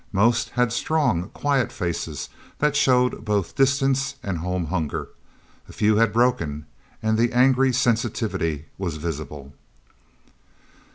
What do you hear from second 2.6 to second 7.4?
showed both distance and home hunger. A few had broken, and the